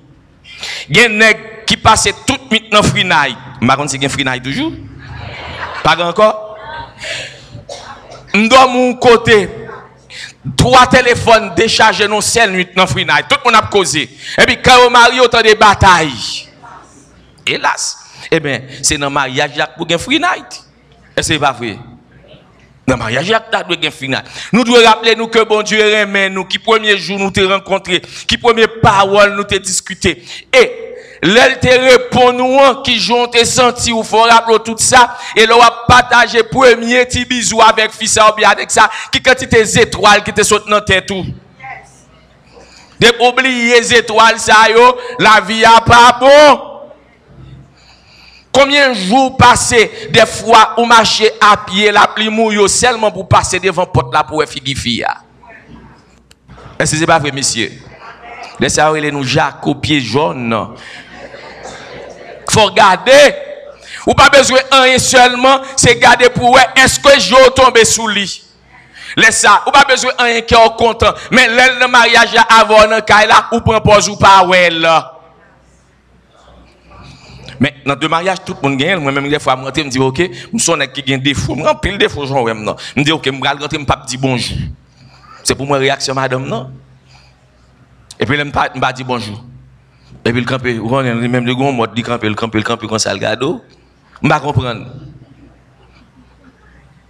[0.92, 4.74] Gen nèg qui passe toute nuit dans frinaille m'a kon c'est gen frinaille toujours
[5.84, 6.58] pas encore
[8.34, 9.50] m'dorm mon côté
[10.58, 14.62] trois téléphones déchargés non seule nuit dans frinaille tout le monde a causé et puis
[14.62, 16.50] quand on marie autant de batailles
[17.48, 17.99] hélas
[18.32, 20.64] eh bien, c'est dans le mariage pour gagner free night.
[21.16, 21.78] Est-ce que c'est pas vrai?
[22.88, 24.24] Dans le mariage, pour gagner free night.
[24.52, 28.02] Nous devons rappeler nous que bon Dieu aime nous, qui premier jour nous t'ai rencontré,
[28.28, 30.24] qui premier parole nous t'ai discuté.
[30.54, 30.90] Et,
[31.22, 35.58] L'elle te répond nous, qui j'ont te senti, ou faut rappeler tout ça, et l'on
[35.58, 40.24] va partager premier petit bisou avec fils ou bien avec ça, qui quand tes étoiles
[40.24, 41.26] qui te sautent dans tête tout.
[43.00, 46.69] De oublier les étoiles ça yo, la vie a pas bon.
[48.52, 53.28] Combien de jours passés, des fois, ou marcher à pied, la pluie mouille, seulement pour
[53.28, 55.06] passer devant porte là pour figuer
[56.80, 57.72] Est-ce que c'est pas vrai, monsieur?
[58.60, 58.82] Laissez
[59.12, 60.76] nous Jacques au pied jaune.
[62.50, 63.36] Faut regarder.
[64.08, 68.44] Ou pas besoin un seulement, c'est garder pour est-ce que je tombe sous lit?
[69.16, 71.14] Laisse ça, ou pas besoin un qui est content.
[71.32, 72.86] Mais l'aile de mariage avant,
[73.52, 75.19] ou prend pause ou pas, ouais, là.
[77.60, 79.00] Mais dans deux mariages, tout le monde gagne.
[79.00, 80.22] Moi-même, des fois, je me dis, OK,
[80.54, 81.34] je suis un qui gagne des.
[81.34, 84.58] Je remplis des défauts, je me dis, OK, je vais rentrer, je ne dire bonjour.
[85.44, 86.72] C'est pour moi réaction, madame, non?
[88.20, 89.44] Et puis, je ne pas dire bonjour.
[90.26, 93.62] Et puis, le camp, même le grand dit le le camp, comme ça, le gado.
[94.22, 94.86] Je ne comprendre.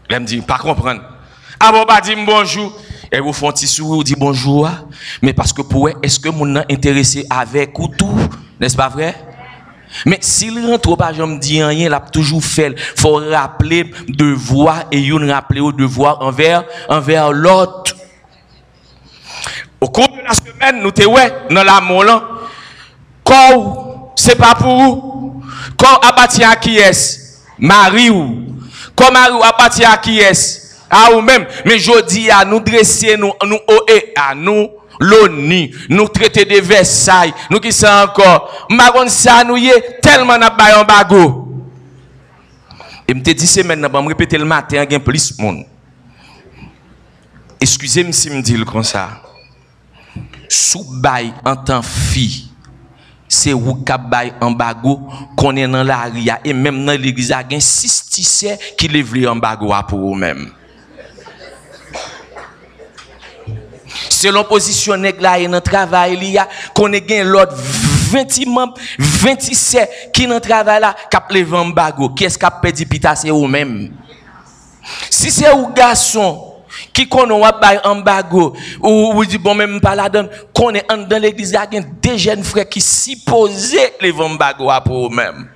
[0.09, 1.01] Je me dis, pas comprendre.
[1.59, 2.73] Avant pas dire bonjour,
[3.11, 4.85] et vous font petit sourire, dit bonjour, ah.
[5.21, 8.17] mais parce que pour est-ce que mon intéressé avec ou tout,
[8.59, 9.15] n'est-ce pas vrai?
[10.05, 12.75] Mais s'il rentre pas, je me dis rien, il a toujours fait.
[12.95, 17.95] faut rappeler devoir et il rappeler au devoir envers, envers l'autre.
[19.81, 22.23] Au cours de la semaine, nous te ouais, dans la là,
[23.23, 25.43] quand c'est pas pour vous,
[25.77, 27.19] quand appartient à qui est
[27.57, 28.45] Marie ou,
[28.95, 33.15] quand Marie appartient à qui est à ou même, mais je dis à nous dresser,
[33.17, 33.59] nous, nous,
[34.15, 39.67] à nous, l'ONU, nous traiter de Versailles, nous qui sommes encore, marron ça nous y
[39.67, 41.45] est tellement n'a pas bago.
[43.07, 45.65] Et me dit semaine n'a pas me répéter le matin, a plus monde.
[47.59, 49.09] Excusez-moi si me dit comme ça.
[50.47, 52.49] Sous bail en tant fille,
[53.27, 53.75] c'est où
[54.09, 55.01] bail en bago
[55.35, 58.45] qu'on est dans la ria et même dans l'église a six
[58.77, 60.51] qui lèvent en bago pour eux-mêmes.
[64.07, 67.51] Selon posisyon neg la e nan travay li ya, konen gen lot
[68.09, 68.77] 20 memb,
[69.21, 72.11] 27 ki nan travay la, kap levan bago.
[72.17, 73.89] Kyes kap pedi pita se ou menm.
[75.11, 76.39] Si se ou gason,
[76.95, 81.23] ki konon wap bay an bago, ou ou di bon menm paladon, konen an dan
[81.23, 85.47] l'eglise la gen de jen fre ki si pose levan bago wap ou menm.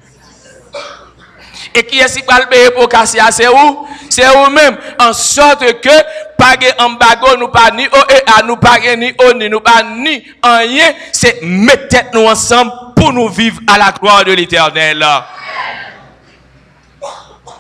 [1.74, 3.88] Et qui est-ce qui va le payer pour casser c'est où?
[4.10, 5.90] C'est eux-mêmes en sorte que
[6.38, 11.42] pas embargo, nous pas ni OEA, nous pas ni ONU, nous pas ni rien, c'est
[11.42, 15.06] mettre nous ensemble pour nous vivre à la gloire de l'éternel.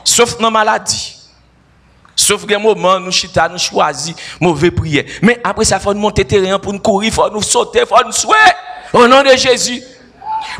[0.03, 1.13] Sauf nos maladies.
[2.15, 5.03] Sauf que moment, nous chita, nous choisi mauvais prière.
[5.21, 7.79] Mais après ça, il faut nous monter terrain pour nous courir, il faut nous sauter,
[7.81, 8.53] il faut nous souhaiter.
[8.93, 9.81] Au nom de Jésus.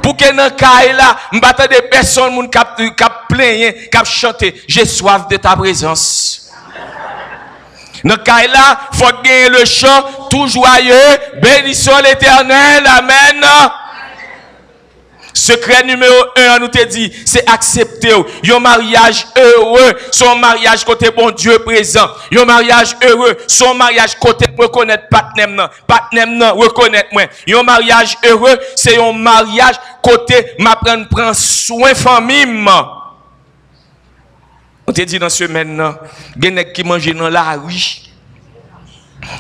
[0.02, 5.28] Pour que dans le cas là, m'batte des personnes qui plaignent, qui chanter, j'ai soif
[5.28, 6.52] de ta présence.
[8.04, 11.18] Dans cas-là, il faut gagner le chant tout joyeux.
[11.42, 12.84] Bénissons l'éternel.
[12.86, 13.46] Amen.
[15.34, 17.50] Secret numéro un, nous te dit, c'est
[18.04, 22.08] accepter un mariage heureux, son mariage côté bon Dieu présent.
[22.36, 27.24] Un mariage heureux, son mariage côté reconnaître patnem nan, patnem nan reconnaître moi.
[27.48, 32.48] Un mariage heureux, c'est un mariage côté m'a prendre soin famille.
[34.86, 35.82] On te dit dans semaine,
[36.42, 38.02] y a qui mange dans la rue.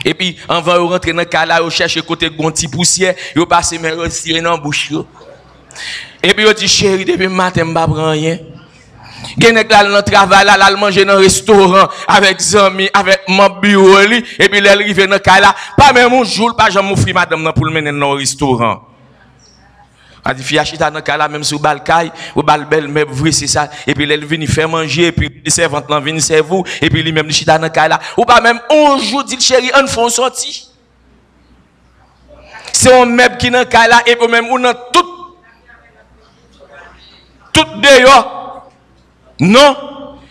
[0.05, 3.15] Et puis, on va rentrer dans le cas là, on cherche côté de petit poussière,
[3.35, 4.89] on passe mes retirer dans la bouche.
[6.23, 8.37] Et puis, on dit, chérie, depuis le matin, je ne prends rien.
[9.37, 13.49] Gen là dans le travail là, là manger dans un restaurant avec amis, avec mon
[13.49, 16.89] bureau et puis elle arrive dans le cas là, pas même un jour pas jamais
[16.89, 18.93] m'offrir madame pour le mener dans le restaurant.
[20.25, 23.33] A dit, fille achita dans cas là, même sur balcaille, ou bal belle, mais vrai,
[23.33, 23.69] c'est ça.
[23.85, 27.03] Et puis, elle vient faire manger, et puis, les servantes là viennent servir, et puis,
[27.03, 27.99] lui-même, il chita dans cas là.
[28.15, 30.69] Ou pas même, un jour, dit, chéri, on font sorti.
[32.71, 35.35] C'est un meuble qui dans cas là, et puis, même, on a tout,
[37.51, 38.42] tout dehors.
[39.39, 39.75] Non.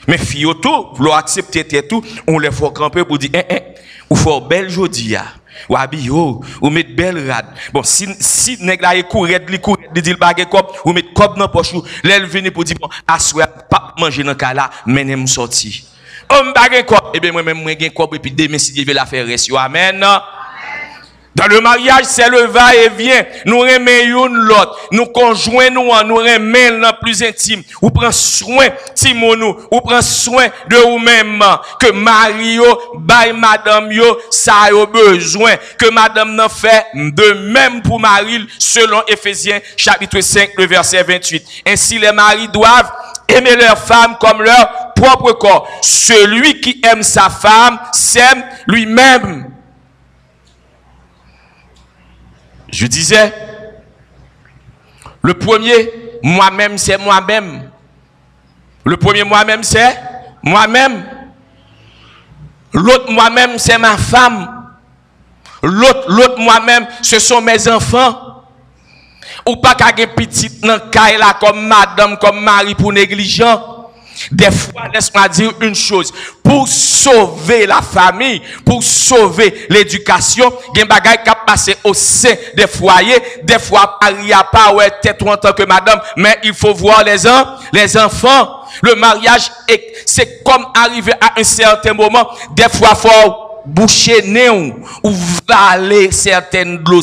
[0.08, 3.62] Mais, fille, tout, vous accepter tout, on les faut camper pour dire, eh, eh,
[4.10, 5.24] ou faut belle jodia
[5.68, 7.46] ou habillé ou mettre belle rade.
[7.72, 11.38] Bon si si nèg la courir li courir li dit bagay cop ou mettre cop
[11.38, 15.26] dans poche l'elle vient pour dire bon assoir pas manger dans cas là mais me
[15.26, 15.84] sorti
[16.30, 18.84] on bagay cop et bien moi même moi gain cop et puis demain si Dieu
[18.84, 20.04] veut la faire reste amen
[21.34, 23.24] dans le mariage, c'est le va-et-vient.
[23.46, 24.78] Nous remettons l'autre.
[24.90, 27.62] Nous conjoignons, nous remettons le plus intime.
[27.80, 29.56] Ou prend soin, Timonou.
[29.70, 31.42] Ou prend soin de vous-même.
[31.80, 32.64] Que Mario,
[32.98, 35.52] baille madame yo, ça a besoin.
[35.78, 41.44] Que madame n'en fait de même pour Marie, selon Ephésiens, chapitre 5, le verset 28.
[41.66, 42.92] Ainsi, les maris doivent
[43.28, 45.68] aimer leur femme comme leur propre corps.
[45.80, 49.51] Celui qui aime sa femme s'aime lui-même.
[52.72, 53.32] Je disais,
[55.22, 55.90] le premier,
[56.22, 57.70] moi-même, c'est moi-même.
[58.84, 59.96] Le premier moi-même, c'est
[60.42, 61.04] moi-même.
[62.72, 64.48] L'autre moi-même, c'est ma femme.
[65.62, 68.42] L'autre, l'autre moi-même, ce sont mes enfants.
[69.46, 70.80] Ou pas qu'à petite dans
[71.18, 73.71] là comme madame, comme mari pour négligent.
[74.30, 76.12] Des fois, laisse-moi dire une chose.
[76.42, 82.34] Pour sauver la famille, pour sauver l'éducation, il y a des qui passé au sein
[82.56, 83.22] des foyers.
[83.42, 86.74] Des fois, il n'y a pas ouais, tête en tant que madame, mais il faut
[86.74, 87.16] voir les,
[87.72, 88.60] les enfants.
[88.82, 89.50] Le mariage,
[90.06, 92.28] c'est comme arriver à un certain moment.
[92.54, 95.12] Des fois, faut boucher néon ou
[95.46, 97.00] valer certaines l'eau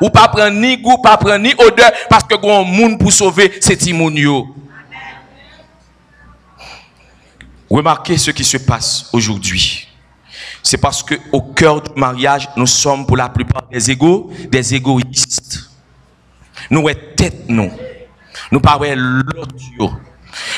[0.00, 3.52] ou pas prendre ni goût, pas prendre ni odeur parce que grand monde pour sauver
[3.60, 4.48] ces timonio.
[7.72, 9.88] Remarquez ce qui se passe aujourd'hui.
[10.62, 14.74] c'est parce que au cœur du mariage, nous sommes pour la plupart des égaux, des
[14.74, 15.70] égoïstes.
[16.70, 17.72] Nous sommes tête nous.
[18.50, 19.96] Nous parlons l'autre.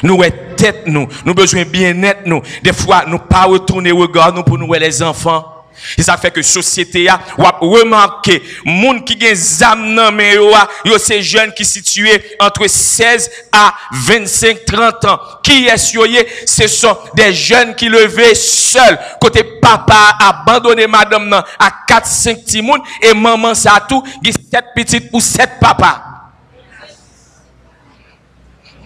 [0.02, 1.06] Nous sommes tête nous.
[1.24, 2.42] Nous besoin bien-être nous.
[2.64, 5.53] Des fois, nous pas retourner regard nous pour nous les enfants.
[5.98, 7.20] Et ça fait que société a
[7.60, 12.66] remarqué monde qui gen zam nan men yo a, yo ces jeunes qui situés entre
[12.66, 15.20] 16 à 25 30 ans.
[15.42, 15.98] Qui est ce
[16.46, 22.44] Ce sont des jeunes qui levaient seuls côté papa abandonné madame nan à 4 5
[22.44, 26.02] timoun et maman ça tout, qui 7 petites ou 7 papa.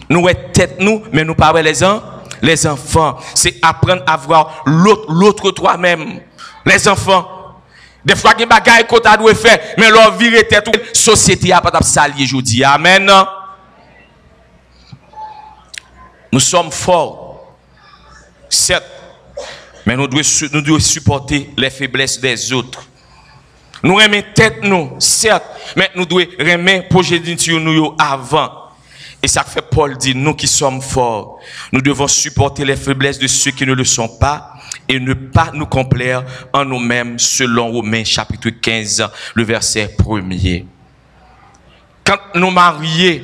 [0.09, 2.15] Nous est tête nous mais nous pas les enfants.
[2.41, 6.21] Les enfants, c'est apprendre à voir l'autre l'autre toi-même.
[6.69, 7.27] Les enfants,
[8.05, 10.71] des fois, il y a des choses qu'on doit faire, mais leur vie était tout.
[10.71, 12.63] La société n'a pas sali aujourd'hui.
[12.63, 13.11] Amen.
[16.31, 17.55] Nous sommes forts,
[18.47, 18.85] certes,
[19.83, 20.21] mais nous devons,
[20.53, 22.83] nous devons supporter les faiblesses des autres.
[23.81, 25.45] Nous remettons tête, nous, certes,
[25.75, 28.51] mais nous devons remettre progéniture nous avant.
[29.23, 31.39] Et ça fait Paul dit, nous qui sommes forts,
[31.71, 35.51] nous devons supporter les faiblesses de ceux qui ne le sont pas et ne pas
[35.53, 36.23] nous complaire
[36.53, 40.65] en nous-mêmes selon Romains chapitre 15, le verset premier.
[42.03, 43.21] Quand nous marions,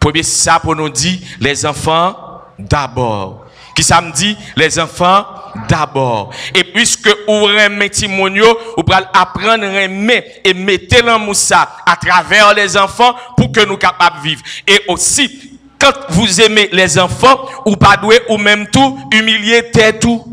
[0.00, 2.16] premier ça pour nous dire les enfants
[2.58, 3.44] d'abord.
[3.74, 4.36] Qui ça me dit?
[4.56, 5.26] Les enfants
[5.68, 6.30] d'abord.
[6.54, 8.46] Et puisque vous remettez Timonio,
[8.76, 13.64] vous pouvez apprendre à aimer et mettre l'amour ça à travers les enfants pour que
[13.64, 14.42] nous capables de vivre.
[14.66, 20.00] Et aussi, quand vous aimez les enfants, ou pas doué ou même tout, humilier tête
[20.00, 20.24] tout.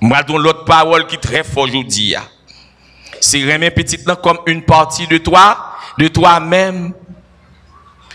[0.00, 2.14] Moi, l'autre parole qui est très fort aujourd'hui.
[3.20, 6.92] C'est remettre petit comme une partie de toi, de toi-même.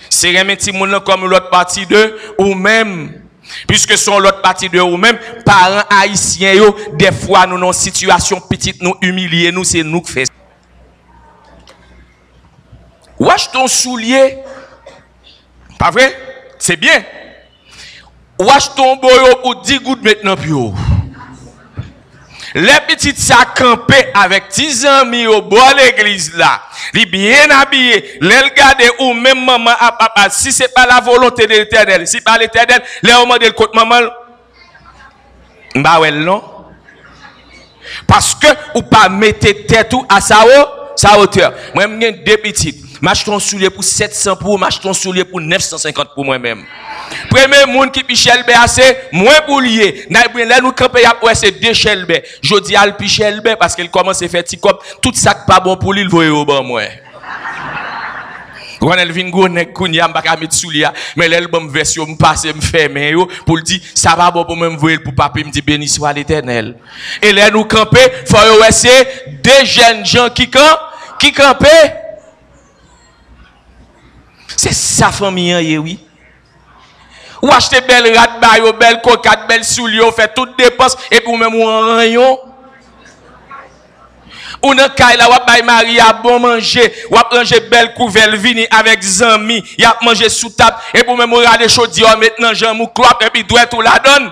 [0.09, 3.23] C'est remettre petit comme l'autre partie de ou même.
[3.67, 8.39] Puisque sont l'autre partie de ou même, parents haïtiens, yo, des fois nous dans situation
[8.39, 10.31] petite, nous humilier, nous, c'est nous qui faisons.
[13.19, 14.37] Wesh ton soulier.
[15.77, 16.17] Pas vrai?
[16.57, 17.03] C'est bien.
[18.39, 20.51] Wesh ton boyo pour 10 gouttes maintenant, puis
[22.55, 26.61] les petites ça campé avec 10 amis au de l'église là.
[26.93, 30.29] Les bien habillés, les regarder ou même maman à papa.
[30.29, 34.09] Si c'est pas la volonté de l'éternel, si pas l'éternel, les hommes de côté maman.
[35.75, 36.43] Bah ouais, non.
[38.05, 41.53] Parce que ou pas mettez tête à sa hauteur.
[41.73, 42.92] Moi, j'ai deux petites.
[43.03, 46.63] M'achète un soulier pour 700 pour, m'achète un soulier pour 950 pour moi-même.
[47.29, 50.07] Premier monde qui pichel bé assez, moins pour lier.
[50.09, 52.13] Là, nous camper ouais, c'est deux chelbe.
[52.41, 56.03] Jodi al pichel parce qu'il commence à faire comme tout ça pas bon pour lui,
[56.03, 56.83] il voye au bon moi.
[58.79, 60.87] Quand elle vient nek kounya m'baka mettre soulier,
[61.17, 64.99] mais l'album version m'passe m'ferme yo pour le dire ça va bon pour même voyer
[64.99, 66.77] pour papa me dit béni soit l'Éternel.
[67.21, 70.79] Et là nous camper, faut ouais c'est deux jeunes gens qui camp
[71.19, 72.02] qui camper
[74.57, 75.99] c'est sa famille, oui.
[77.41, 78.39] Ou acheter belle rat
[78.79, 82.39] belle coquette, belle soulier, fait toutes dépenses, et puis même ou en rayon.
[84.63, 88.65] Ou nan kay la wap bay mari a bon manger, wap manger belle couvel vini
[88.71, 93.21] avec zami, y manger sous table, et pour même rade chaudier, maintenant j'en mou clop,
[93.25, 94.31] et puis doit tout la donne.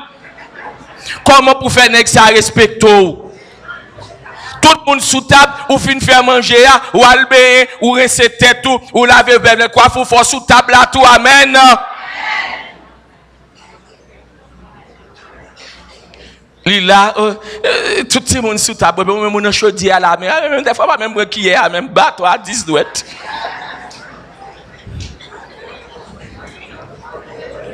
[1.26, 2.86] Comment pour faire nèg ça respecte
[4.62, 7.34] tout le monde sous table, ou fin faire manger, ou albe,
[7.82, 11.58] ou rincer tête, ou laver le coiffe, ou faire sous table là tout, amen.
[16.64, 17.34] Lila, euh,
[17.66, 20.98] euh, tout le monde sous table, même mon chaudier à la main, des fois pas
[20.98, 23.06] même qui est, même bateau à 10 douettes.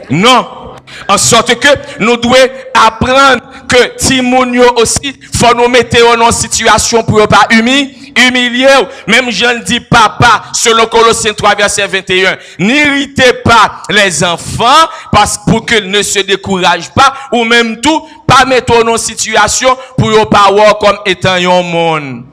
[0.09, 0.66] Non.
[1.07, 1.67] En sorte que
[1.99, 2.35] nous devons
[2.73, 8.67] apprendre que Timonio aussi, faut nous mettre en situation pour ne pas humilier.
[9.07, 12.37] Même je ne dis papa, selon Colossiens 3, verset 21.
[12.59, 18.45] N'irritez pas les enfants parce pour qu'ils ne se découragent pas ou même tout, pas
[18.45, 22.23] mettre en situation pour ne pas voir comme étant un monde.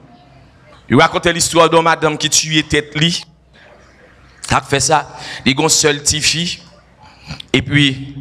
[0.88, 3.24] Il raconte l'histoire de madame qui tuait tête li.
[4.48, 5.08] Ça fait ça?
[5.44, 6.58] Il a une seule petite fille.
[7.52, 8.14] Et puis,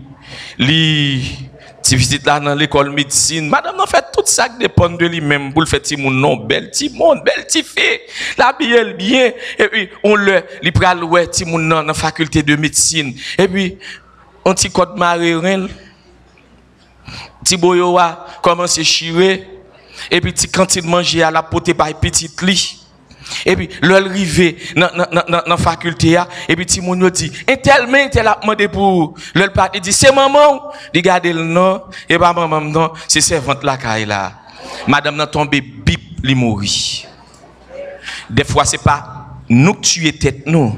[0.57, 1.49] li
[1.81, 3.49] ti visite là dans l'école médecine.
[3.49, 6.89] Madame n'a fait tout ça qui dépend de lui-même pour le faire non belle petit
[6.89, 7.99] monde belle petit fille
[8.37, 9.31] la bien bien.
[9.59, 13.13] Et puis on le li pral ouais petit monde dans la faculté de médecine.
[13.37, 13.77] Et puis
[14.45, 15.67] on petit code marin
[17.43, 19.47] petit boyo a commencé chirer.
[20.09, 22.82] Et puis petit cantine manger à la pote par petite lit
[23.45, 26.17] Et puis, l'arrivée dans la faculté,
[26.47, 30.71] et puis, Timon dit, et tellement, il a demandé pour, le il dit, c'est maman,
[30.93, 34.33] regardez le nom, et pas maman, non, c'est servante là, là.
[34.87, 37.05] Madame n'a tombé, bip, li mourit.
[38.29, 40.77] Des fois, c'est pas nous tuer tête, nous.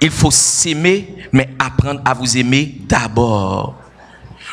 [0.00, 3.74] Il faut s'aimer, mais apprendre à vous aimer d'abord.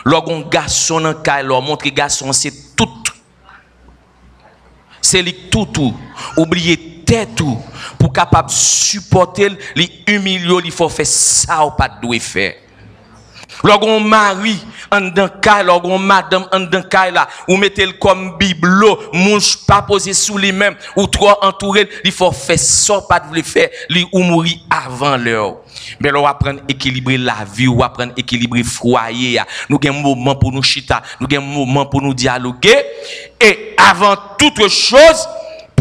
[0.06, 3.03] Lorsqu'on garçon dans le montre garçon, c'est tout.
[5.14, 5.94] C'est tout, tout.
[6.36, 7.60] Oubliez tête tout.
[8.00, 12.56] Pour capable supporter, les humilier, il faut faire ça ou pas de faire.
[13.64, 14.60] Lorsqu'on mari,
[14.92, 19.58] en d'un cas, lorsqu'on madame, en d'un cas là, ou mettez le comme bibelot, mouche
[19.66, 23.42] pas posé sous les mêmes, ou trop entouré, il faut faire ça, pas de le
[23.42, 25.58] faire, lui ou mourir avant l'heure.
[26.00, 29.40] Mais là, on apprendre à équilibrer la vie, on apprendre à équilibrer foyer.
[29.70, 32.84] Nous avons un moment pour nous chita, nous avons un moment pour nous dialoguer.
[33.40, 35.28] Et avant toute chose,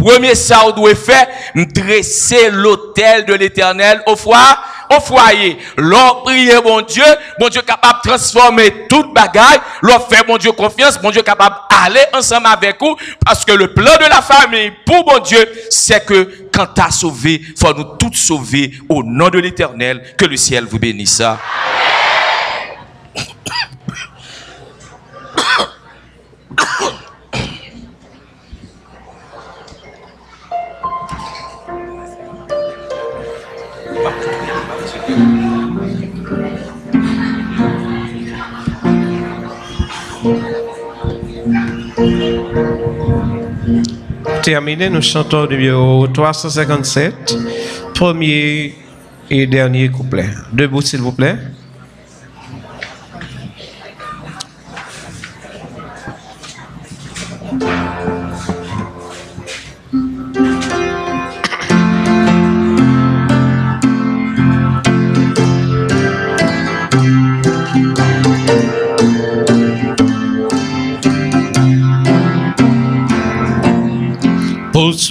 [0.02, 4.58] premier ça, on doit faire, dresser l'autel de l'éternel au foie
[4.96, 5.58] au foyer.
[5.76, 7.04] L'on prier mon Dieu,
[7.40, 9.60] mon Dieu capable de transformer toute bagaille.
[9.82, 12.96] L'on fait mon Dieu confiance, mon Dieu capable d'aller ensemble avec vous.
[13.24, 16.90] Parce que le plan de la famille pour mon Dieu, c'est que quand tu as
[16.90, 20.02] sauvé, faut nous tous sauver au nom de l'éternel.
[20.18, 21.22] Que le ciel vous bénisse.
[44.42, 47.38] Terminé, nous chantons le numéro 357,
[47.94, 48.74] premier
[49.30, 50.26] et dernier couplet.
[50.52, 51.36] Debout, s'il vous plaît.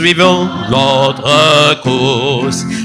[0.02, 1.30] Poursuivons notre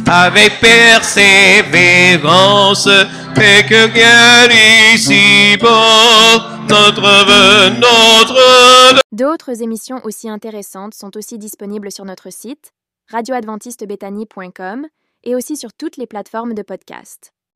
[0.06, 4.50] avec persévérance et que rien
[4.94, 5.56] ici
[6.68, 9.00] notre notre.
[9.12, 12.72] D'autres émissions aussi intéressantes sont aussi disponibles sur notre site
[13.10, 14.86] radioadventistebethany.com
[15.24, 17.32] et aussi sur toutes les plateformes de podcast.